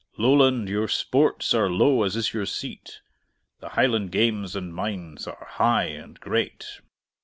[0.17, 3.01] Lowland, your sports are low as is your seat;
[3.59, 6.81] The Highland games and minds are high and great?